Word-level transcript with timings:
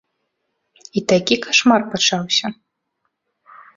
І 1.01 1.03
такі 1.11 1.35
кашмар 1.45 1.81
пачаўся. 1.91 2.47